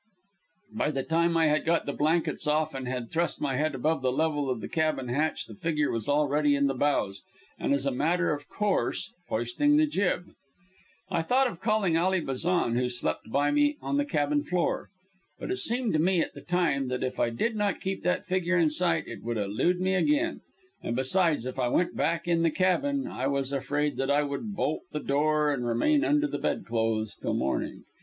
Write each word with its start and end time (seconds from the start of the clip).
By 0.73 0.89
the 0.89 1.03
time 1.03 1.37
I 1.37 1.45
had 1.45 1.63
got 1.63 1.85
the 1.85 1.93
blankets 1.93 2.47
off 2.47 2.73
and 2.73 2.87
had 2.87 3.11
thrust 3.11 3.39
my 3.39 3.55
head 3.57 3.75
above 3.75 4.01
the 4.01 4.11
level 4.11 4.49
of 4.49 4.59
the 4.59 4.67
cabin 4.67 5.09
hatch 5.09 5.45
the 5.45 5.53
figure 5.53 5.91
was 5.91 6.09
already 6.09 6.55
in 6.55 6.65
the 6.65 6.73
bows, 6.73 7.21
and, 7.59 7.71
as 7.71 7.85
a 7.85 7.91
matter 7.91 8.33
of 8.33 8.49
course, 8.49 9.11
hoisting 9.29 9.77
the 9.77 9.85
jib. 9.85 10.31
I 11.11 11.21
thought 11.21 11.45
of 11.45 11.59
calling 11.61 11.97
Ally 11.97 12.19
Bazan, 12.19 12.77
who 12.77 12.89
slept 12.89 13.29
by 13.29 13.51
me 13.51 13.77
on 13.79 13.97
the 13.97 14.03
cabin 14.05 14.41
floor, 14.41 14.89
but 15.37 15.51
it 15.51 15.57
seemed 15.57 15.93
to 15.93 15.99
me 15.99 16.19
at 16.21 16.33
the 16.33 16.41
time 16.41 16.87
that 16.87 17.03
if 17.03 17.19
I 17.19 17.29
did 17.29 17.55
not 17.55 17.79
keep 17.79 18.01
that 18.01 18.25
figure 18.25 18.57
in 18.57 18.71
sight 18.71 19.03
it 19.07 19.21
would 19.21 19.37
elude 19.37 19.79
me 19.79 19.93
again, 19.93 20.41
and, 20.81 20.95
besides, 20.95 21.45
if 21.45 21.59
I 21.59 21.67
went 21.67 21.95
back 21.95 22.27
in 22.27 22.41
the 22.41 22.49
cabin 22.49 23.05
I 23.05 23.27
was 23.27 23.53
afraid 23.53 23.97
that 23.97 24.09
I 24.09 24.23
would 24.23 24.55
bolt 24.55 24.81
the 24.91 24.99
door 24.99 25.53
and 25.53 25.63
remain 25.67 26.03
under 26.03 26.25
the 26.25 26.39
bedclothes 26.39 27.13
till 27.17 27.35
morning. 27.35 27.83